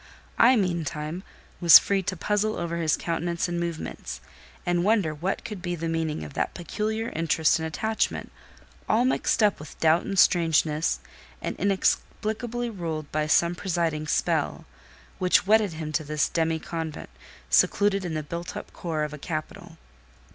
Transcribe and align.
I, 0.39 0.55
meantime, 0.55 1.21
was 1.59 1.77
free 1.77 2.01
to 2.01 2.17
puzzle 2.17 2.55
over 2.57 2.77
his 2.77 2.97
countenance 2.97 3.47
and 3.47 3.59
movements, 3.59 4.19
and 4.65 4.83
wonder 4.83 5.13
what 5.13 5.45
could 5.45 5.61
be 5.61 5.75
the 5.75 5.87
meaning 5.87 6.23
of 6.23 6.33
that 6.33 6.55
peculiar 6.55 7.09
interest 7.09 7.59
and 7.59 7.67
attachment—all 7.67 9.05
mixed 9.05 9.43
up 9.43 9.59
with 9.59 9.79
doubt 9.79 10.01
and 10.01 10.17
strangeness, 10.17 11.01
and 11.39 11.55
inexplicably 11.57 12.67
ruled 12.67 13.11
by 13.11 13.27
some 13.27 13.53
presiding 13.53 14.07
spell—which 14.07 15.45
wedded 15.45 15.73
him 15.73 15.91
to 15.91 16.03
this 16.03 16.29
demi 16.29 16.57
convent, 16.57 17.11
secluded 17.51 18.03
in 18.03 18.15
the 18.15 18.23
built 18.23 18.57
up 18.57 18.73
core 18.73 19.03
of 19.03 19.13
a 19.13 19.19
capital. 19.19 19.77